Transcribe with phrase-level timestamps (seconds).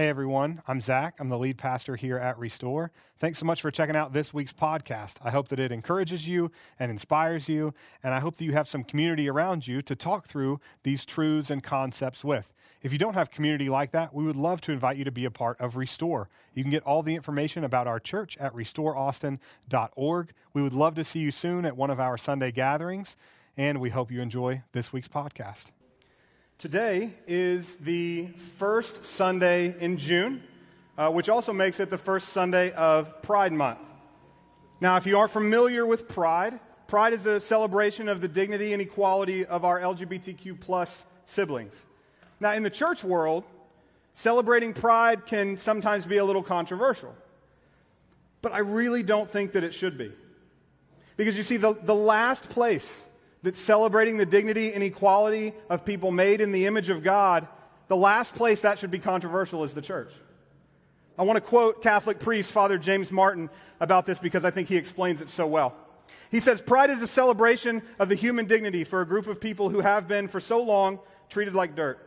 [0.00, 1.16] Hey everyone, I'm Zach.
[1.20, 2.90] I'm the lead pastor here at Restore.
[3.18, 5.16] Thanks so much for checking out this week's podcast.
[5.22, 8.66] I hope that it encourages you and inspires you, and I hope that you have
[8.66, 12.54] some community around you to talk through these truths and concepts with.
[12.80, 15.26] If you don't have community like that, we would love to invite you to be
[15.26, 16.30] a part of Restore.
[16.54, 20.32] You can get all the information about our church at restoreaustin.org.
[20.54, 23.18] We would love to see you soon at one of our Sunday gatherings,
[23.54, 25.66] and we hope you enjoy this week's podcast.
[26.60, 28.26] Today is the
[28.58, 30.42] first Sunday in June,
[30.98, 33.90] uh, which also makes it the first Sunday of Pride Month.
[34.78, 38.82] Now, if you aren't familiar with Pride, Pride is a celebration of the dignity and
[38.82, 41.86] equality of our LGBTQ plus siblings.
[42.40, 43.44] Now, in the church world,
[44.12, 47.14] celebrating Pride can sometimes be a little controversial.
[48.42, 50.12] But I really don't think that it should be.
[51.16, 53.06] Because you see, the, the last place
[53.42, 57.48] that celebrating the dignity and equality of people made in the image of God,
[57.88, 60.12] the last place that should be controversial is the church.
[61.18, 64.76] I want to quote Catholic priest Father James Martin about this because I think he
[64.76, 65.74] explains it so well.
[66.30, 69.68] He says, Pride is a celebration of the human dignity for a group of people
[69.68, 71.98] who have been, for so long, treated like dirt.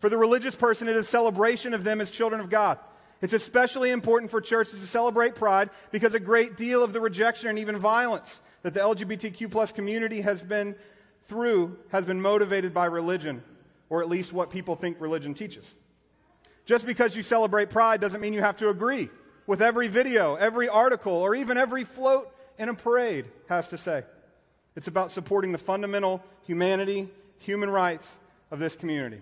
[0.00, 2.78] For the religious person, it is celebration of them as children of God.
[3.22, 7.48] It's especially important for churches to celebrate pride because a great deal of the rejection
[7.48, 10.74] and even violence that the LGBTQ plus community has been
[11.26, 13.42] through has been motivated by religion,
[13.88, 15.74] or at least what people think religion teaches.
[16.64, 19.08] Just because you celebrate pride doesn't mean you have to agree
[19.46, 24.02] with every video, every article, or even every float in a parade has to say.
[24.74, 28.18] It's about supporting the fundamental humanity, human rights
[28.50, 29.20] of this community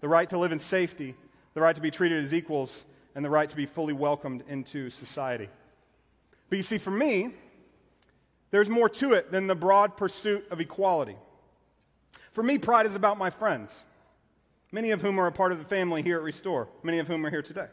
[0.00, 1.14] the right to live in safety,
[1.54, 4.90] the right to be treated as equals, and the right to be fully welcomed into
[4.90, 5.48] society.
[6.48, 7.32] But you see, for me,
[8.52, 11.16] there's more to it than the broad pursuit of equality.
[12.32, 13.82] For me, pride is about my friends,
[14.70, 17.26] many of whom are a part of the family here at Restore, many of whom
[17.26, 17.66] are here today.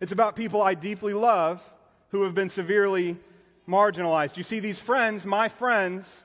[0.00, 1.62] It's about people I deeply love
[2.08, 3.18] who have been severely
[3.68, 4.38] marginalized.
[4.38, 6.24] You see, these friends, my friends,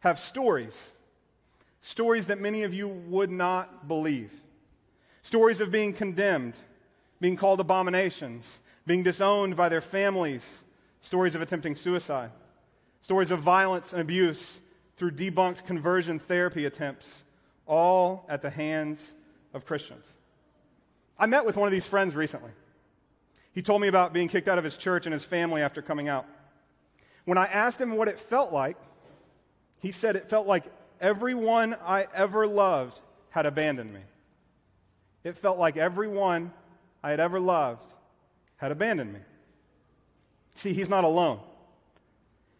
[0.00, 0.90] have stories.
[1.80, 4.32] Stories that many of you would not believe.
[5.22, 6.54] Stories of being condemned,
[7.20, 10.62] being called abominations, being disowned by their families,
[11.00, 12.30] stories of attempting suicide
[13.06, 14.60] stories of violence and abuse
[14.96, 17.22] through debunked conversion therapy attempts,
[17.64, 19.14] all at the hands
[19.54, 20.12] of Christians.
[21.16, 22.50] I met with one of these friends recently.
[23.52, 26.08] He told me about being kicked out of his church and his family after coming
[26.08, 26.26] out.
[27.26, 28.76] When I asked him what it felt like,
[29.78, 30.64] he said it felt like
[31.00, 33.00] everyone I ever loved
[33.30, 34.00] had abandoned me.
[35.22, 36.52] It felt like everyone
[37.04, 37.86] I had ever loved
[38.56, 39.20] had abandoned me.
[40.54, 41.38] See, he's not alone.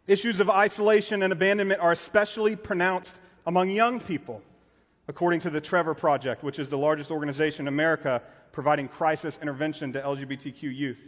[0.07, 4.41] Issues of isolation and abandonment are especially pronounced among young people,
[5.09, 8.23] according to the Trevor Project, which is the largest organization in America
[8.53, 11.01] providing crisis intervention to LGBTQ youth.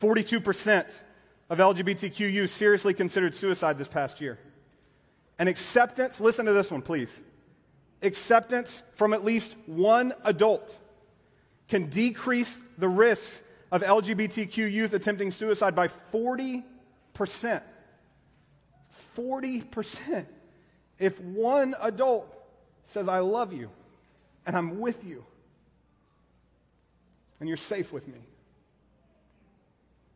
[0.00, 0.92] 42%
[1.48, 4.38] of LGBTQ youth seriously considered suicide this past year.
[5.38, 7.20] And acceptance, listen to this one, please.
[8.02, 10.78] Acceptance from at least one adult
[11.68, 16.62] can decrease the risk of LGBTQ youth attempting suicide by 40%.
[19.16, 20.26] 40%
[20.98, 22.32] if one adult
[22.84, 23.70] says, I love you
[24.46, 25.24] and I'm with you
[27.40, 28.20] and you're safe with me.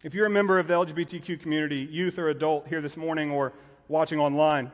[0.02, 3.52] If you're a member of the LGBTQ community, youth or adult, here this morning or
[3.88, 4.70] watching online,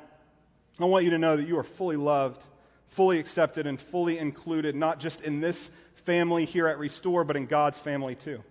[0.79, 2.43] I want you to know that you are fully loved,
[2.89, 7.47] fully accepted, and fully included, not just in this family here at Restore, but in
[7.47, 8.43] God's family too.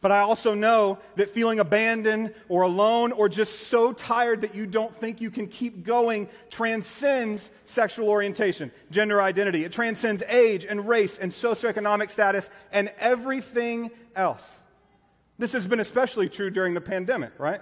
[0.00, 4.64] But I also know that feeling abandoned or alone or just so tired that you
[4.64, 9.64] don't think you can keep going transcends sexual orientation, gender identity.
[9.64, 14.60] It transcends age and race and socioeconomic status and everything else.
[15.36, 17.60] This has been especially true during the pandemic, right?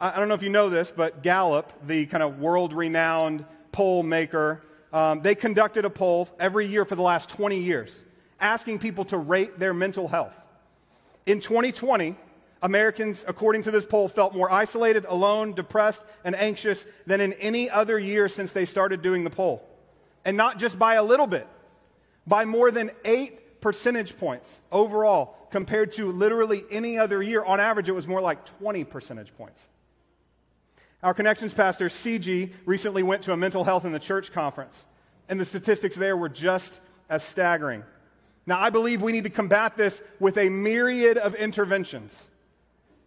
[0.00, 4.02] I don't know if you know this, but Gallup, the kind of world renowned poll
[4.02, 4.62] maker,
[4.92, 8.02] um, they conducted a poll every year for the last 20 years
[8.38, 10.34] asking people to rate their mental health.
[11.26, 12.16] In 2020,
[12.62, 17.68] Americans, according to this poll, felt more isolated, alone, depressed, and anxious than in any
[17.68, 19.68] other year since they started doing the poll.
[20.24, 21.46] And not just by a little bit,
[22.26, 27.44] by more than eight percentage points overall, compared to literally any other year.
[27.44, 29.68] On average, it was more like 20 percentage points.
[31.02, 34.84] Our Connections pastor, CG, recently went to a mental health in the church conference,
[35.28, 37.84] and the statistics there were just as staggering.
[38.46, 42.28] Now, I believe we need to combat this with a myriad of interventions.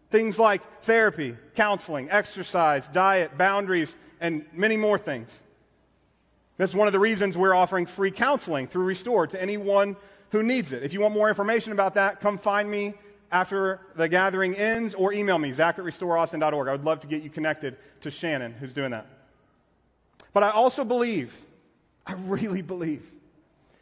[0.10, 5.42] Things like therapy, counseling, exercise, diet, boundaries, and many more things.
[6.58, 9.96] That's one of the reasons we're offering free counseling through Restore to anyone
[10.32, 10.84] who needs it.
[10.84, 12.96] If you want more information about that, come find me
[13.32, 16.68] after the gathering ends or email me, zach at restoreaustin.org.
[16.68, 19.08] I would love to get you connected to Shannon, who's doing that.
[20.34, 21.40] But I also believe,
[22.06, 23.10] I really believe,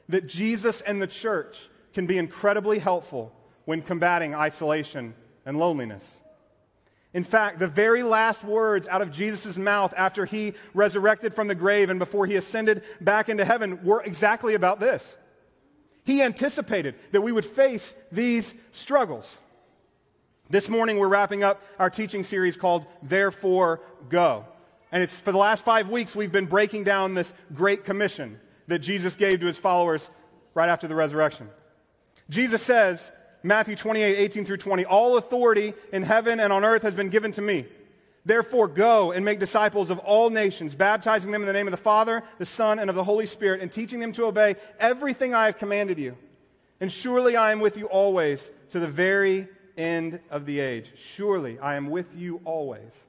[0.09, 3.33] that Jesus and the church can be incredibly helpful
[3.65, 5.13] when combating isolation
[5.45, 6.17] and loneliness.
[7.13, 11.55] In fact, the very last words out of Jesus' mouth after he resurrected from the
[11.55, 15.17] grave and before he ascended back into heaven were exactly about this.
[16.03, 19.39] He anticipated that we would face these struggles.
[20.49, 24.45] This morning, we're wrapping up our teaching series called Therefore Go.
[24.91, 28.79] And it's for the last five weeks, we've been breaking down this great commission that
[28.79, 30.09] Jesus gave to his followers
[30.53, 31.49] right after the resurrection.
[32.29, 33.11] Jesus says,
[33.43, 37.31] Matthew 28, 18 through 20, all authority in heaven and on earth has been given
[37.33, 37.65] to me.
[38.25, 41.77] Therefore, go and make disciples of all nations, baptizing them in the name of the
[41.77, 45.45] Father, the Son, and of the Holy Spirit, and teaching them to obey everything I
[45.45, 46.17] have commanded you.
[46.81, 49.47] And surely I am with you always to the very
[49.77, 50.91] end of the age.
[50.97, 53.05] Surely I am with you always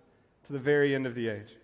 [0.47, 1.57] to the very end of the age.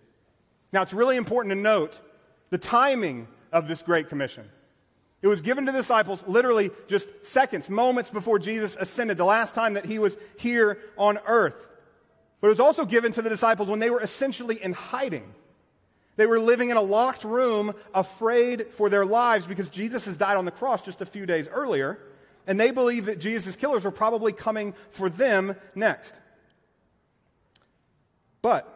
[0.73, 2.01] Now, it's really important to note
[2.49, 4.43] the timing of this Great Commission.
[5.21, 9.55] It was given to the disciples literally just seconds, moments before Jesus ascended, the last
[9.55, 11.69] time that he was here on earth.
[12.41, 15.33] But it was also given to the disciples when they were essentially in hiding.
[16.17, 20.35] They were living in a locked room, afraid for their lives because Jesus has died
[20.35, 21.97] on the cross just a few days earlier.
[22.45, 26.13] And they believed that Jesus' killers were probably coming for them next.
[28.41, 28.69] But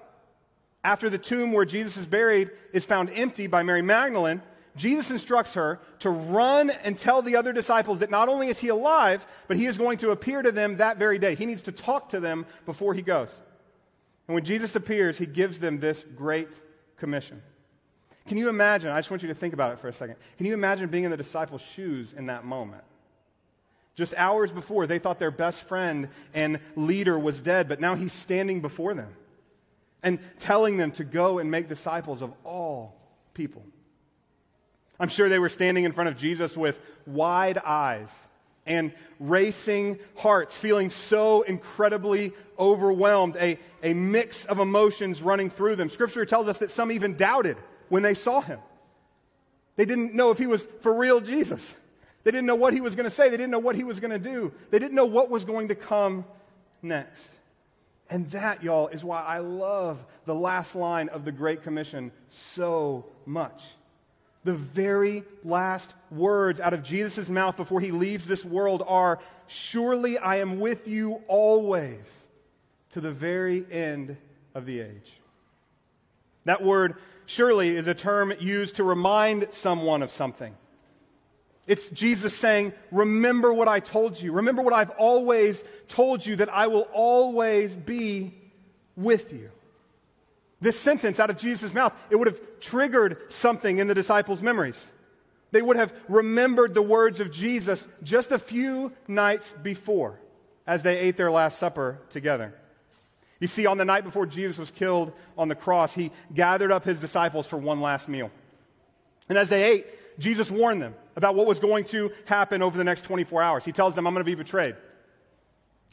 [0.86, 4.42] after the tomb where Jesus is buried is found empty by Mary Magdalene,
[4.80, 8.70] Jesus instructs her to run and tell the other disciples that not only is he
[8.70, 11.36] alive, but he is going to appear to them that very day.
[11.36, 13.30] He needs to talk to them before he goes.
[14.28, 16.48] And when Jesus appears, he gives them this great
[16.98, 17.42] commission.
[18.28, 18.90] Can you imagine?
[18.90, 20.16] I just want you to think about it for a second.
[20.38, 22.84] Can you imagine being in the disciples' shoes in that moment?
[23.96, 28.14] Just hours before, they thought their best friend and leader was dead, but now he's
[28.14, 29.14] standing before them
[30.02, 32.96] and telling them to go and make disciples of all
[33.34, 33.62] people.
[35.00, 38.28] I'm sure they were standing in front of Jesus with wide eyes
[38.66, 45.90] and racing hearts, feeling so incredibly overwhelmed, a, a mix of emotions running through them.
[45.90, 47.58] Scripture tells us that some even doubted
[47.88, 48.60] when they saw him.
[49.76, 51.76] They didn't know if he was for real Jesus.
[52.24, 53.30] They didn't know what he was going to say.
[53.30, 54.54] They didn't know what he was going to do.
[54.72, 56.26] They didn't know what was going to come
[56.82, 57.32] next.
[58.10, 63.06] And that, y'all, is why I love the last line of the Great Commission so
[63.26, 63.64] much.
[64.44, 70.18] The very last words out of Jesus' mouth before he leaves this world are Surely
[70.18, 72.28] I am with you always
[72.92, 74.16] to the very end
[74.54, 75.20] of the age.
[76.46, 76.96] That word,
[77.26, 80.56] surely, is a term used to remind someone of something.
[81.68, 84.32] It's Jesus saying, Remember what I told you.
[84.32, 88.34] Remember what I've always told you, that I will always be
[88.96, 89.52] with you.
[90.62, 94.92] This sentence out of Jesus' mouth, it would have triggered something in the disciples' memories.
[95.52, 100.20] They would have remembered the words of Jesus just a few nights before
[100.68, 102.54] as they ate their Last Supper together.
[103.40, 106.84] You see, on the night before Jesus was killed on the cross, he gathered up
[106.84, 108.30] his disciples for one last meal.
[109.30, 112.84] And as they ate, Jesus warned them about what was going to happen over the
[112.84, 113.66] next 24 hours.
[113.66, 114.76] He tells them, I'm going to be betrayed,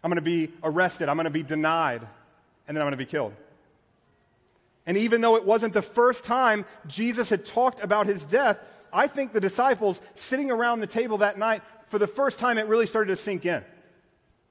[0.02, 2.02] I'm going to be arrested, I'm going to be denied,
[2.66, 3.32] and then I'm going to be killed.
[4.86, 8.60] And even though it wasn't the first time Jesus had talked about his death,
[8.92, 12.66] I think the disciples sitting around the table that night, for the first time, it
[12.66, 13.64] really started to sink in.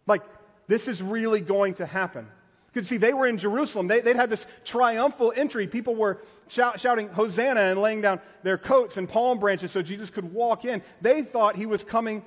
[0.08, 0.22] Like,
[0.68, 2.26] this is really going to happen.
[2.26, 3.88] You could see they were in Jerusalem.
[3.88, 5.68] They, would had this triumphal entry.
[5.68, 10.10] People were shout, shouting Hosanna and laying down their coats and palm branches so Jesus
[10.10, 10.82] could walk in.
[11.02, 12.26] They thought he was coming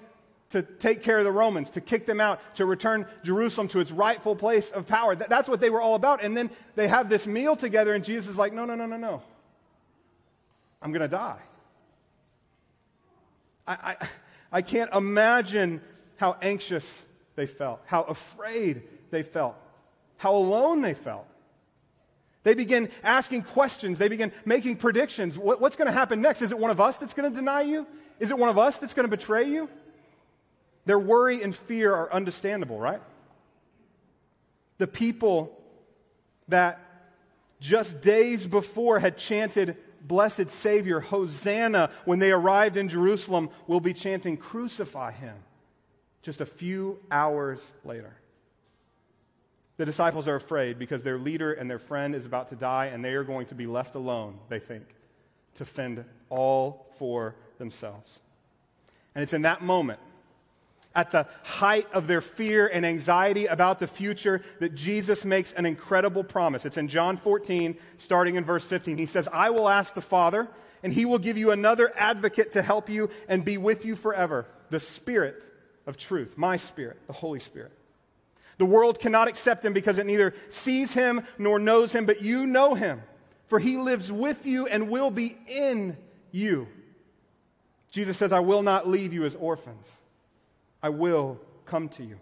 [0.50, 3.90] to take care of the Romans, to kick them out, to return Jerusalem to its
[3.90, 5.14] rightful place of power.
[5.14, 6.22] that's what they were all about.
[6.22, 8.96] And then they have this meal together, and Jesus is like, no, no, no, no,
[8.96, 9.22] no.
[10.80, 11.40] I'm going to die.
[13.66, 14.08] I, I,
[14.52, 15.82] I can't imagine
[16.16, 19.54] how anxious they felt, how afraid they felt,
[20.16, 21.26] how alone they felt.
[22.42, 23.98] They begin asking questions.
[23.98, 25.36] They begin making predictions.
[25.36, 26.40] What, what's going to happen next?
[26.40, 27.86] Is it one of us that's going to deny you?
[28.18, 29.68] Is it one of us that's going to betray you?
[30.88, 33.02] Their worry and fear are understandable, right?
[34.78, 35.54] The people
[36.48, 36.80] that
[37.60, 43.92] just days before had chanted, Blessed Savior, Hosanna, when they arrived in Jerusalem, will be
[43.92, 45.36] chanting, Crucify him,
[46.22, 48.16] just a few hours later.
[49.76, 53.04] The disciples are afraid because their leader and their friend is about to die, and
[53.04, 54.86] they are going to be left alone, they think,
[55.56, 58.20] to fend all for themselves.
[59.14, 60.00] And it's in that moment,
[60.98, 65.64] at the height of their fear and anxiety about the future, that Jesus makes an
[65.64, 66.66] incredible promise.
[66.66, 68.98] It's in John 14, starting in verse 15.
[68.98, 70.48] He says, I will ask the Father,
[70.82, 74.44] and he will give you another advocate to help you and be with you forever
[74.70, 75.40] the Spirit
[75.86, 77.70] of truth, my Spirit, the Holy Spirit.
[78.58, 82.44] The world cannot accept him because it neither sees him nor knows him, but you
[82.44, 83.04] know him,
[83.46, 85.96] for he lives with you and will be in
[86.32, 86.66] you.
[87.92, 90.00] Jesus says, I will not leave you as orphans.
[90.82, 92.18] I will come to you.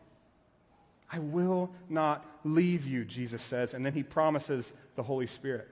[1.11, 3.75] I will not leave you, Jesus says.
[3.75, 5.69] And then he promises the Holy Spirit.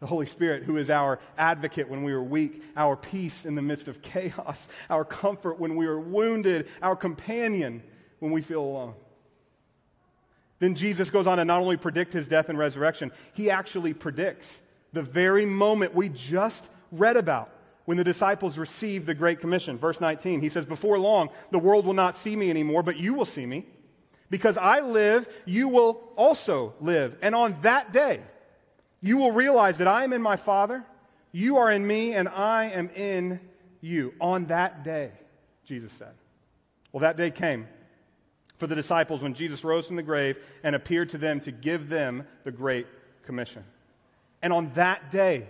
[0.00, 3.62] The Holy Spirit, who is our advocate when we are weak, our peace in the
[3.62, 7.82] midst of chaos, our comfort when we are wounded, our companion
[8.18, 8.94] when we feel alone.
[10.58, 14.62] Then Jesus goes on to not only predict his death and resurrection, he actually predicts
[14.92, 17.50] the very moment we just read about
[17.84, 19.76] when the disciples received the Great Commission.
[19.78, 23.14] Verse 19, he says, Before long, the world will not see me anymore, but you
[23.14, 23.66] will see me.
[24.30, 27.16] Because I live, you will also live.
[27.20, 28.20] And on that day,
[29.00, 30.84] you will realize that I am in my Father,
[31.32, 33.40] you are in me, and I am in
[33.80, 34.14] you.
[34.20, 35.10] On that day,
[35.64, 36.14] Jesus said.
[36.92, 37.66] Well, that day came
[38.58, 41.88] for the disciples when Jesus rose from the grave and appeared to them to give
[41.88, 42.86] them the Great
[43.24, 43.64] Commission.
[44.42, 45.48] And on that day,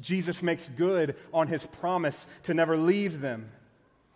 [0.00, 3.50] Jesus makes good on his promise to never leave them.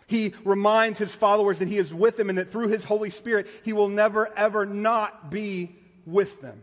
[0.06, 3.48] He reminds his followers that he is with them and that through his Holy Spirit,
[3.64, 5.74] he will never, ever not be
[6.04, 6.62] with them.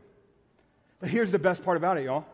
[0.99, 2.25] But here's the best part about it, y'all.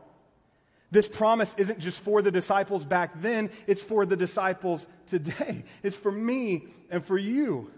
[0.91, 5.63] This promise isn't just for the disciples back then, it's for the disciples today.
[5.83, 7.71] It's for me and for you.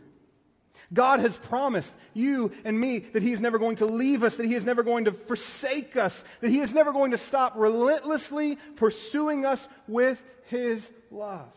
[0.93, 4.45] God has promised you and me that He is never going to leave us, that
[4.45, 8.57] He is never going to forsake us, that He is never going to stop relentlessly
[8.75, 11.49] pursuing us with His love.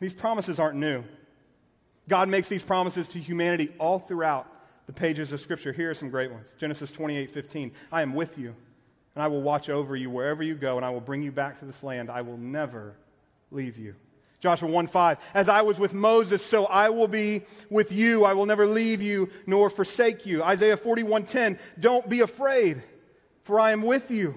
[0.00, 1.04] These promises aren't new.
[2.08, 4.46] God makes these promises to humanity all throughout
[4.86, 5.72] the pages of Scripture.
[5.72, 7.72] Here are some great ones Genesis 28 15.
[7.90, 8.54] I am with you,
[9.14, 11.58] and I will watch over you wherever you go, and I will bring you back
[11.60, 12.10] to this land.
[12.10, 12.96] I will never
[13.50, 13.94] leave you.
[14.44, 15.18] Joshua 1 5.
[15.32, 18.26] As I was with Moses, so I will be with you.
[18.26, 20.42] I will never leave you nor forsake you.
[20.42, 21.58] Isaiah 41 10.
[21.80, 22.82] Don't be afraid,
[23.44, 24.36] for I am with you.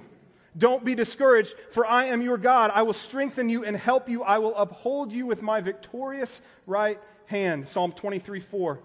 [0.58, 2.72] Don't be discouraged, for I am your God.
[2.74, 4.24] I will strengthen you and help you.
[4.24, 7.68] I will uphold you with my victorious right hand.
[7.68, 8.80] Psalm 23 4.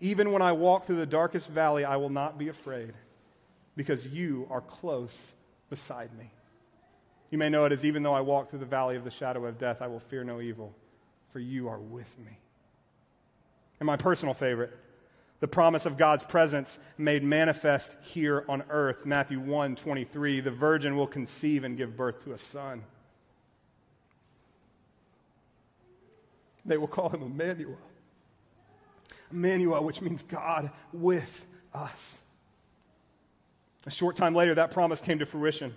[0.00, 2.92] Even when I walk through the darkest valley, I will not be afraid,
[3.76, 5.32] because you are close
[5.70, 6.33] beside me.
[7.34, 9.44] You may know it as even though I walk through the valley of the shadow
[9.46, 10.72] of death, I will fear no evil,
[11.32, 12.38] for you are with me.
[13.80, 14.72] And my personal favorite,
[15.40, 19.04] the promise of God's presence made manifest here on earth.
[19.04, 22.84] Matthew 1 23, the virgin will conceive and give birth to a son.
[26.64, 27.78] They will call him Emmanuel.
[29.32, 32.22] Emmanuel, which means God with us.
[33.86, 35.74] A short time later, that promise came to fruition.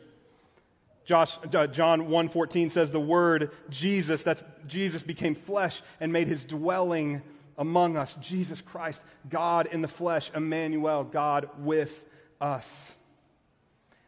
[1.08, 6.44] Josh, uh, John 1.14 says the word Jesus, that's Jesus became flesh and made his
[6.44, 7.22] dwelling
[7.58, 8.16] among us.
[8.16, 12.04] Jesus Christ, God in the flesh, Emmanuel, God with
[12.42, 12.98] us.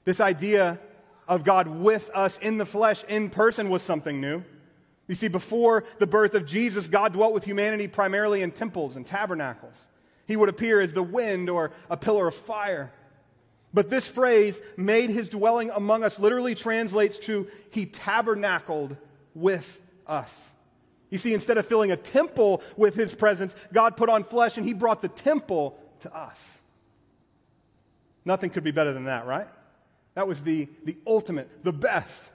[0.04, 0.78] This idea
[1.26, 4.44] of God with us in the flesh, in person, was something new.
[5.08, 9.06] You see, before the birth of Jesus, God dwelt with humanity primarily in temples and
[9.06, 9.88] tabernacles.
[10.28, 12.92] He would appear as the wind or a pillar of fire.
[13.74, 18.98] But this phrase, made his dwelling among us, literally translates to he tabernacled
[19.36, 20.54] with us.
[21.10, 24.66] You see, instead of filling a temple with his presence, God put on flesh and
[24.66, 26.60] he brought the temple to us.
[28.26, 29.48] Nothing could be better than that, right?
[30.16, 32.28] That was the, the ultimate, the best.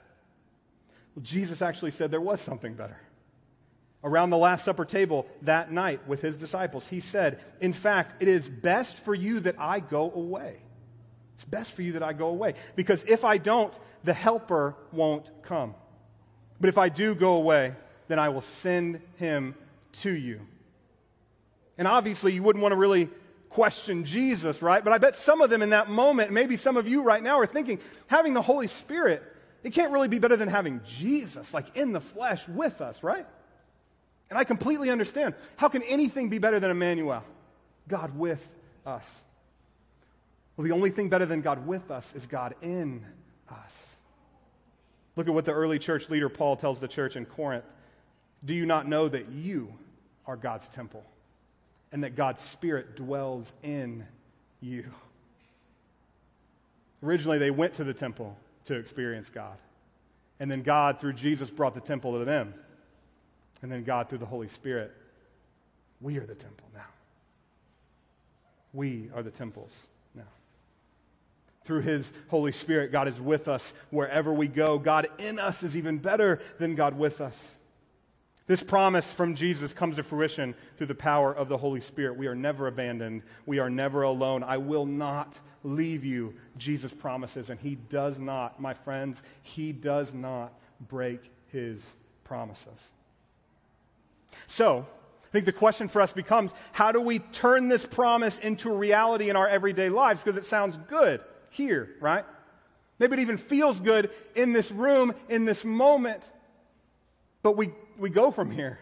[1.15, 2.99] Well, Jesus actually said there was something better.
[4.03, 8.27] Around the Last Supper table that night with his disciples, he said, In fact, it
[8.27, 10.57] is best for you that I go away.
[11.35, 12.55] It's best for you that I go away.
[12.75, 15.75] Because if I don't, the helper won't come.
[16.59, 17.73] But if I do go away,
[18.07, 19.55] then I will send him
[19.93, 20.39] to you.
[21.77, 23.09] And obviously, you wouldn't want to really
[23.49, 24.83] question Jesus, right?
[24.83, 27.39] But I bet some of them in that moment, maybe some of you right now
[27.39, 29.21] are thinking, having the Holy Spirit,
[29.63, 33.25] it can't really be better than having Jesus, like in the flesh with us, right?
[34.29, 35.35] And I completely understand.
[35.57, 37.23] How can anything be better than Emmanuel?
[37.87, 39.21] God with us.
[40.55, 43.05] Well, the only thing better than God with us is God in
[43.49, 43.97] us.
[45.15, 47.65] Look at what the early church leader Paul tells the church in Corinth.
[48.43, 49.73] Do you not know that you
[50.25, 51.03] are God's temple
[51.91, 54.05] and that God's Spirit dwells in
[54.61, 54.85] you?
[57.03, 59.57] Originally, they went to the temple to experience God.
[60.39, 62.53] And then God, through Jesus, brought the temple to them.
[63.61, 64.93] And then God, through the Holy Spirit,
[66.01, 66.81] we are the temple now.
[68.73, 69.87] We are the temples.
[71.65, 74.77] Through His Holy Spirit, God is with us wherever we go.
[74.77, 77.55] God in us is even better than God with us.
[78.45, 82.17] This promise from Jesus comes to fruition through the power of the Holy Spirit.
[82.17, 83.23] We are never abandoned.
[83.47, 84.43] We are never alone.
[84.43, 87.49] I will not leave you, Jesus promises.
[87.49, 90.53] And He does not, my friends, He does not
[90.87, 92.91] break His promises.
[94.45, 94.85] So,
[95.23, 99.31] I think the question for us becomes how do we turn this promise into reality
[99.31, 100.21] in our everyday lives?
[100.21, 101.21] Because it sounds good
[101.55, 102.25] here, right?
[102.99, 106.21] Maybe it even feels good in this room, in this moment.
[107.43, 108.79] But we, we go from here,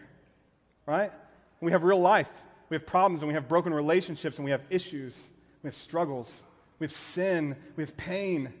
[0.86, 1.12] right?
[1.60, 2.30] We have real life.
[2.68, 5.30] We have problems and we have broken relationships and we have issues.
[5.62, 6.42] We have struggles.
[6.78, 7.56] We have sin.
[7.76, 8.52] We have pain.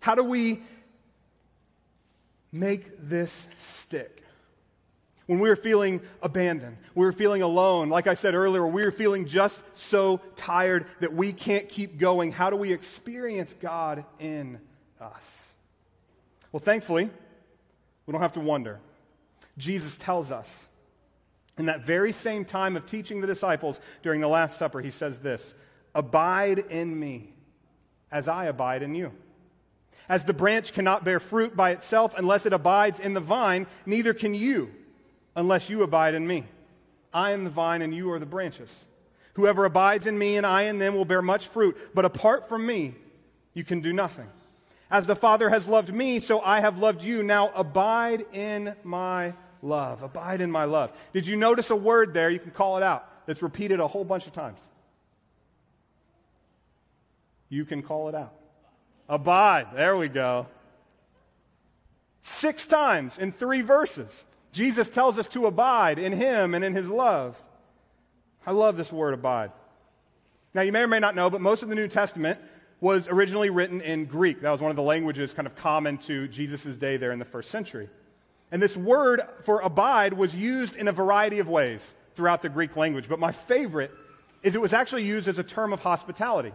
[0.00, 0.62] How do we
[2.52, 4.23] make this stick?
[5.26, 8.90] When we are feeling abandoned, we are feeling alone, like I said earlier, we are
[8.90, 14.60] feeling just so tired that we can't keep going, how do we experience God in
[15.00, 15.48] us?
[16.52, 17.08] Well, thankfully,
[18.06, 18.80] we don't have to wonder.
[19.56, 20.68] Jesus tells us
[21.56, 25.20] in that very same time of teaching the disciples during the Last Supper, he says
[25.20, 25.54] this
[25.94, 27.32] Abide in me
[28.12, 29.12] as I abide in you.
[30.06, 34.12] As the branch cannot bear fruit by itself unless it abides in the vine, neither
[34.12, 34.70] can you
[35.36, 36.44] unless you abide in me.
[37.12, 38.86] I am the vine and you are the branches.
[39.34, 42.64] Whoever abides in me and I in them will bear much fruit, but apart from
[42.66, 42.94] me,
[43.52, 44.28] you can do nothing.
[44.90, 47.22] As the Father has loved me, so I have loved you.
[47.22, 50.02] Now abide in my love.
[50.02, 50.92] Abide in my love.
[51.12, 52.30] Did you notice a word there?
[52.30, 54.60] You can call it out that's repeated a whole bunch of times.
[57.48, 58.34] You can call it out.
[59.08, 59.68] Abide.
[59.74, 60.46] There we go.
[62.22, 64.24] Six times in three verses.
[64.54, 67.36] Jesus tells us to abide in Him and in His love.
[68.46, 69.50] I love this word abide.
[70.54, 72.38] Now, you may or may not know, but most of the New Testament
[72.80, 74.42] was originally written in Greek.
[74.42, 77.24] That was one of the languages kind of common to Jesus' day there in the
[77.24, 77.88] first century.
[78.52, 82.76] And this word for abide was used in a variety of ways throughout the Greek
[82.76, 83.08] language.
[83.08, 83.90] But my favorite
[84.44, 86.52] is it was actually used as a term of hospitality.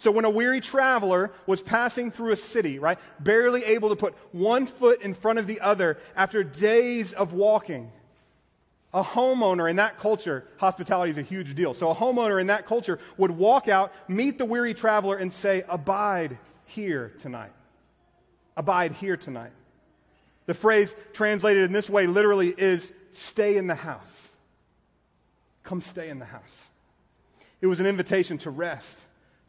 [0.00, 4.14] So when a weary traveler was passing through a city, right, barely able to put
[4.32, 7.92] one foot in front of the other after days of walking,
[8.94, 11.74] a homeowner in that culture, hospitality is a huge deal.
[11.74, 15.64] So a homeowner in that culture would walk out, meet the weary traveler, and say,
[15.68, 17.52] Abide here tonight.
[18.56, 19.52] Abide here tonight.
[20.46, 24.30] The phrase translated in this way literally is stay in the house.
[25.62, 26.58] Come stay in the house.
[27.60, 28.98] It was an invitation to rest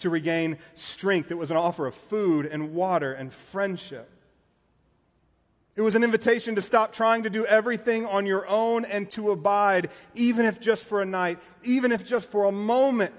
[0.02, 1.32] to regain strength.
[1.32, 4.10] It was an offer of food and water and friendship.
[5.76, 9.32] It was an invitation to stop trying to do everything on your own and to
[9.32, 13.14] abide, even if just for a night, even if just for a moment,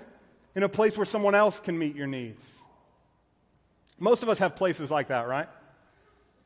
[0.54, 2.60] in a place where someone else can meet your needs.
[3.98, 5.48] Most of us have places like that, right?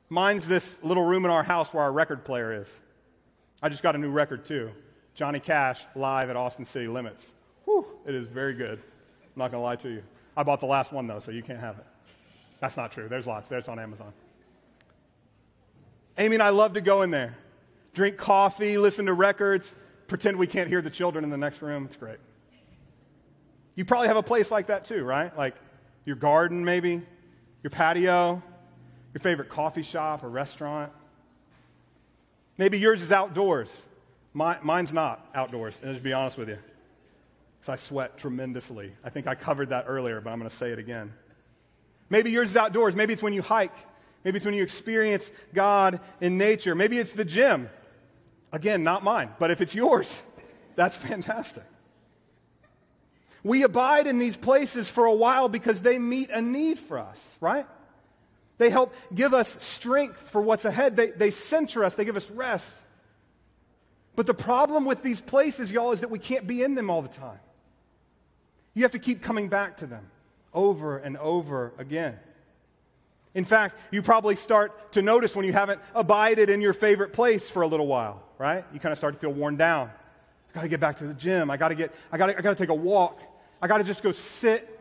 [0.09, 2.81] Mine's this little room in our house where our record player is.
[3.63, 4.71] I just got a new record too
[5.15, 7.35] Johnny Cash live at Austin City Limits.
[7.65, 8.79] Whew, it is very good.
[8.79, 10.03] I'm not going to lie to you.
[10.37, 11.87] I bought the last one, though, so you can't have it.
[12.61, 13.09] That's not true.
[13.09, 13.49] There's lots.
[13.49, 14.13] There's on Amazon.
[16.19, 17.37] Amy and I love to go in there,
[17.93, 19.75] drink coffee, listen to records,
[20.09, 21.85] pretend we can't hear the children in the next room.
[21.85, 22.19] It's great.
[23.75, 25.37] You probably have a place like that too, right?
[25.37, 25.55] Like
[26.07, 27.03] your garden, maybe,
[27.63, 28.43] your patio,
[29.13, 30.91] your favorite coffee shop or restaurant.
[32.57, 33.87] Maybe yours is outdoors.
[34.33, 36.59] My, mine's not outdoors, and to be honest with you.
[37.69, 38.93] I sweat tremendously.
[39.05, 41.13] I think I covered that earlier, but I'm going to say it again.
[42.11, 42.95] Maybe yours is outdoors.
[42.95, 43.75] Maybe it's when you hike.
[44.25, 46.75] Maybe it's when you experience God in nature.
[46.75, 47.71] Maybe it's the gym.
[48.53, 50.23] Again, not mine, but if it's yours,
[50.77, 51.65] that's fantastic.
[53.43, 57.37] We abide in these places for a while because they meet a need for us,
[57.41, 57.67] right?
[58.59, 60.97] They help give us strength for what's ahead.
[60.97, 62.77] They, they center us, they give us rest.
[64.17, 67.03] But the problem with these places, y'all, is that we can't be in them all
[67.03, 67.39] the time.
[68.77, 70.07] You have to keep coming back to them
[70.53, 72.19] over and over again.
[73.35, 77.49] In fact, you probably start to notice when you haven't abided in your favorite place
[77.49, 78.67] for a little while, right?
[78.75, 79.91] You kind of start to feel worn down.
[80.51, 81.51] I got to get back to the gym.
[81.51, 83.19] I got to get I got I got to take a walk.
[83.63, 84.79] I got to just go sit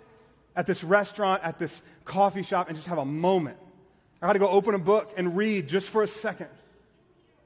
[0.58, 3.58] at this restaurant, at this coffee shop and just have a moment.
[4.22, 6.50] I got to go open a book and read just for a second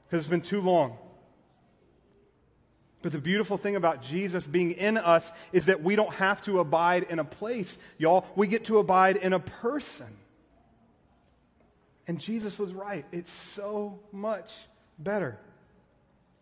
[0.08, 0.98] because it's been too long.
[3.02, 6.60] But the beautiful thing about Jesus being in us is that we don't have to
[6.60, 8.26] abide in a place, y'all.
[8.36, 10.06] We get to abide in a person.
[12.06, 13.06] And Jesus was right.
[13.10, 14.52] It's so much
[14.98, 15.38] better.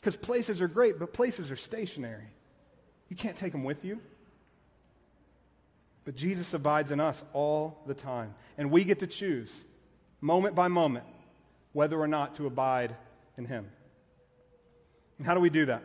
[0.00, 2.28] Because places are great, but places are stationary.
[3.08, 4.00] You can't take them with you.
[6.04, 8.34] But Jesus abides in us all the time.
[8.56, 9.52] And we get to choose,
[10.20, 11.04] moment by moment,
[11.72, 12.96] whether or not to abide
[13.36, 13.68] in Him.
[15.18, 15.82] And how do we do that?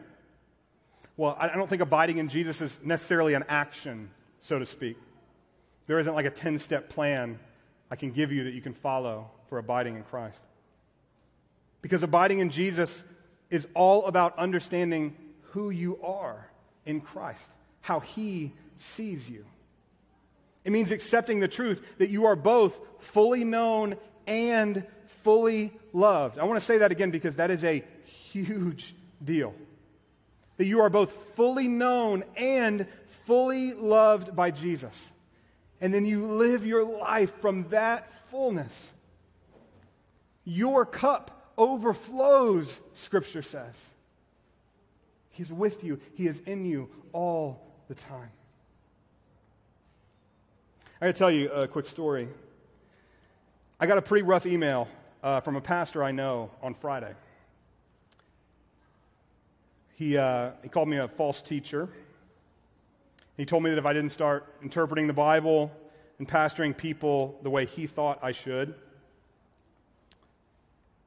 [1.15, 4.09] Well, I don't think abiding in Jesus is necessarily an action,
[4.41, 4.97] so to speak.
[5.85, 7.39] There isn't like a 10 step plan
[7.91, 10.41] I can give you that you can follow for abiding in Christ.
[11.83, 13.05] Because abiding in Jesus
[13.51, 15.15] is all about understanding
[15.51, 16.49] who you are
[16.85, 19.45] in Christ, how He sees you.
[20.63, 23.95] It means accepting the truth that you are both fully known
[24.25, 24.83] and
[25.21, 26.39] fully loved.
[26.39, 27.83] I want to say that again because that is a
[28.31, 29.53] huge deal.
[30.57, 32.87] That you are both fully known and
[33.25, 35.13] fully loved by Jesus.
[35.81, 38.93] And then you live your life from that fullness.
[40.45, 43.93] Your cup overflows, Scripture says.
[45.29, 48.31] He's with you, He is in you all the time.
[51.01, 52.29] I gotta tell you a quick story.
[53.79, 54.87] I got a pretty rough email
[55.21, 57.13] uh, from a pastor I know on Friday.
[59.95, 61.89] He, uh, he called me a false teacher.
[63.37, 65.71] He told me that if I didn't start interpreting the Bible
[66.19, 68.75] and pastoring people the way he thought I should,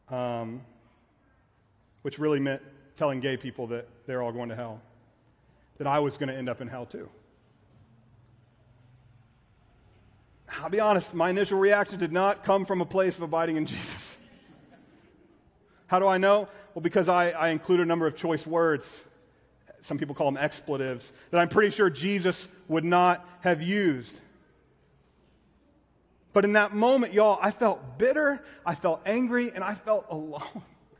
[0.08, 0.60] um,
[2.02, 2.62] which really meant
[2.96, 4.80] telling gay people that they're all going to hell,
[5.78, 7.08] that I was going to end up in hell too.
[10.48, 13.66] I'll be honest, my initial reaction did not come from a place of abiding in
[13.66, 14.18] Jesus.
[15.86, 16.48] How do I know?
[16.76, 19.02] Well, because I, I include a number of choice words.
[19.80, 24.20] Some people call them expletives that I'm pretty sure Jesus would not have used.
[26.34, 30.42] But in that moment, y'all, I felt bitter, I felt angry, and I felt alone.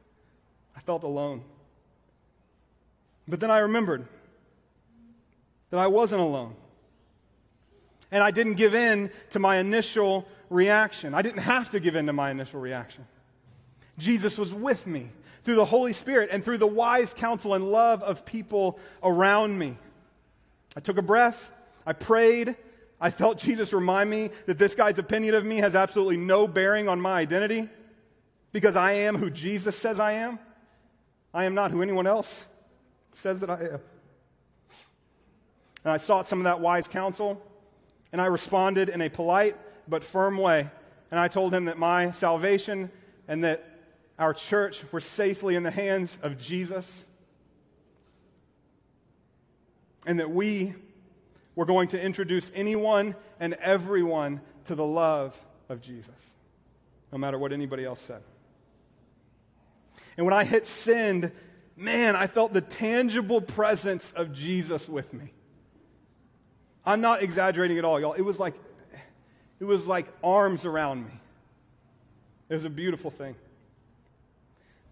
[0.77, 1.43] I felt alone.
[3.29, 4.07] But then I remembered
[5.69, 6.55] that I wasn't alone.
[8.11, 11.13] And I didn't give in to my initial reaction.
[11.13, 13.07] I didn't have to give in to my initial reaction.
[13.99, 15.11] Jesus was with me
[15.47, 19.79] through the Holy Spirit and through the wise counsel and love of people around me.
[20.75, 21.53] I took a breath,
[21.87, 22.57] I prayed,
[23.01, 26.89] I felt Jesus remind me that this guy's opinion of me has absolutely no bearing
[26.89, 27.69] on my identity
[28.51, 30.41] because I am who Jesus says I am.
[31.33, 32.45] I am not who anyone else
[33.13, 33.81] says that I am.
[35.85, 37.41] And I sought some of that wise counsel.
[38.11, 39.57] And I responded in a polite
[39.87, 40.69] but firm way.
[41.13, 42.91] And I told him that my salvation
[43.29, 43.76] and that
[44.19, 47.07] our church were safely in the hands of Jesus.
[50.07, 50.75] And that we
[51.55, 56.35] were going to introduce anyone and everyone to the love of Jesus,
[57.13, 58.23] no matter what anybody else said.
[60.17, 61.33] And when I hit send,
[61.77, 65.33] man, I felt the tangible presence of Jesus with me.
[66.85, 68.13] I'm not exaggerating at all, y'all.
[68.13, 68.55] It was like
[69.59, 71.13] it was like arms around me.
[72.49, 73.35] It was a beautiful thing.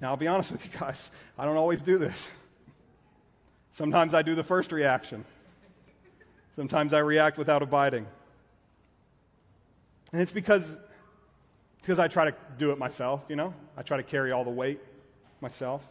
[0.04, 2.30] Now, I'll be honest with you guys, I don't always do this.
[3.70, 5.24] Sometimes I do the first reaction.
[6.56, 8.06] Sometimes I react without abiding.
[10.12, 10.78] And it's because,
[11.80, 13.54] because I try to do it myself, you know?
[13.78, 14.78] I try to carry all the weight
[15.40, 15.88] myself.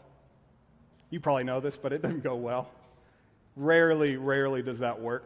[1.10, 2.69] You probably know this, but it doesn't go well.
[3.56, 5.26] Rarely, rarely does that work.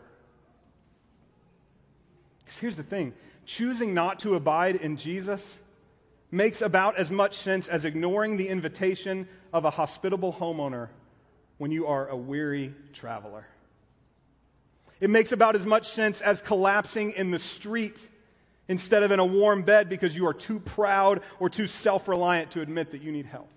[2.39, 3.11] Because here's the thing
[3.45, 5.61] choosing not to abide in Jesus
[6.31, 10.89] makes about as much sense as ignoring the invitation of a hospitable homeowner
[11.57, 13.47] when you are a weary traveler.
[14.99, 18.09] It makes about as much sense as collapsing in the street
[18.67, 22.51] instead of in a warm bed because you are too proud or too self reliant
[22.51, 23.49] to admit that you need help.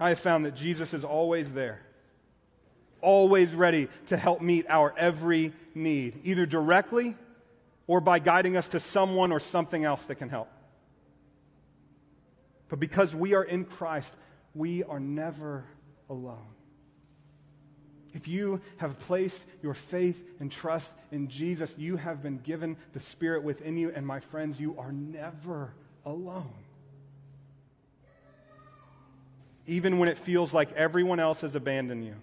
[0.00, 1.80] I have found that Jesus is always there
[3.04, 7.14] always ready to help meet our every need, either directly
[7.86, 10.48] or by guiding us to someone or something else that can help.
[12.68, 14.14] But because we are in Christ,
[14.54, 15.64] we are never
[16.08, 16.46] alone.
[18.14, 23.00] If you have placed your faith and trust in Jesus, you have been given the
[23.00, 25.74] Spirit within you, and my friends, you are never
[26.06, 26.54] alone.
[29.66, 32.14] Even when it feels like everyone else has abandoned you.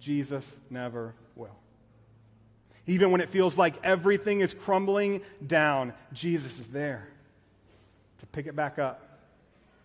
[0.00, 1.56] Jesus never will.
[2.86, 7.08] Even when it feels like everything is crumbling down, Jesus is there
[8.18, 9.20] to pick it back up,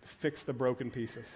[0.02, 1.30] to fix the broken pieces.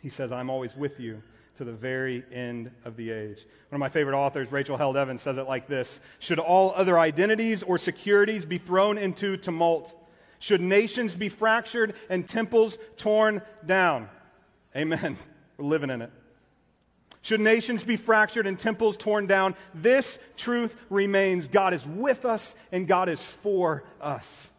[0.00, 1.22] He says, I'm always with you.
[1.56, 3.44] to the very end of the age.
[3.68, 6.98] One of my favorite authors, Rachel Held Evans, says it like this Should all other
[6.98, 9.94] identities or securities be thrown into tumult?
[10.38, 14.08] Should nations be fractured and temples torn down?
[14.74, 15.16] Amen.
[15.56, 16.10] We're living in it.
[17.22, 22.54] Should nations be fractured and temples torn down, this truth remains God is with us
[22.72, 24.50] and God is for us.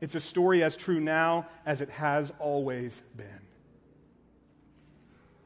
[0.00, 3.26] It's a story as true now as it has always been.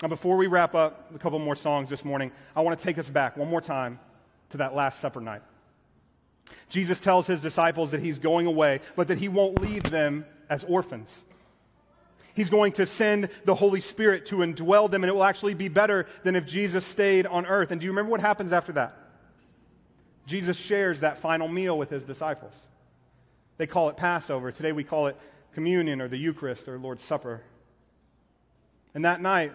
[0.02, 2.98] Now, before we wrap up a couple more songs this morning, I want to take
[2.98, 3.98] us back one more time
[4.50, 5.42] to that Last Supper night.
[6.68, 10.64] Jesus tells his disciples that he's going away, but that he won't leave them as
[10.64, 11.24] orphans.
[12.36, 15.68] He's going to send the Holy Spirit to indwell them, and it will actually be
[15.68, 17.70] better than if Jesus stayed on earth.
[17.70, 18.94] And do you remember what happens after that?
[20.26, 22.52] Jesus shares that final meal with his disciples.
[23.56, 24.52] They call it Passover.
[24.52, 25.16] Today we call it
[25.54, 27.40] communion or the Eucharist or Lord's Supper.
[28.94, 29.54] And that night,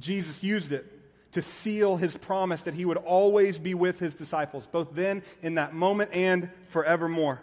[0.00, 0.84] Jesus used it
[1.32, 5.54] to seal his promise that he would always be with his disciples, both then, in
[5.54, 7.40] that moment, and forevermore.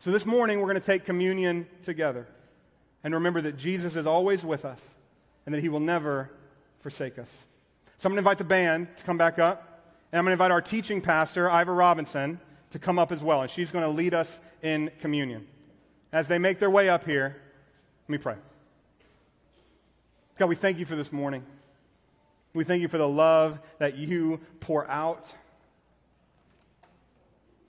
[0.00, 2.26] So this morning, we're going to take communion together
[3.04, 4.94] and remember that Jesus is always with us
[5.46, 6.30] and that he will never
[6.80, 7.30] forsake us.
[7.98, 9.82] So I'm going to invite the band to come back up,
[10.12, 12.38] and I'm going to invite our teaching pastor, Ivor Robinson,
[12.70, 15.46] to come up as well, and she's going to lead us in communion.
[16.12, 17.36] As they make their way up here,
[18.06, 18.36] let me pray.
[20.38, 21.44] God, we thank you for this morning.
[22.54, 25.34] We thank you for the love that you pour out,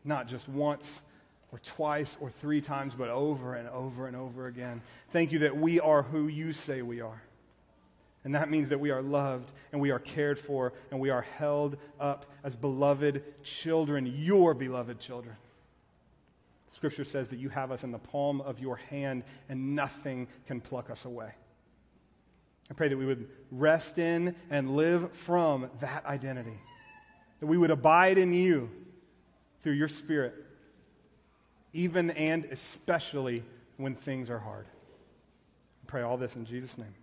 [0.04, 1.02] not just once
[1.52, 4.82] or twice or three times, but over and over and over again.
[5.10, 7.22] Thank you that we are who you say we are.
[8.24, 11.22] And that means that we are loved and we are cared for and we are
[11.22, 15.36] held up as beloved children, your beloved children.
[16.68, 20.62] Scripture says that you have us in the palm of your hand and nothing can
[20.62, 21.32] pluck us away.
[22.70, 26.60] I pray that we would rest in and live from that identity,
[27.40, 28.70] that we would abide in you
[29.62, 30.36] through your Spirit
[31.74, 33.44] even and especially
[33.78, 34.66] when things are hard.
[34.66, 36.94] I pray all this in Jesus' name.